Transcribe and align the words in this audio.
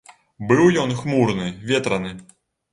Быў 0.51 0.63
ён 0.85 0.95
хмурны, 1.03 1.47
ветраны. 1.69 2.19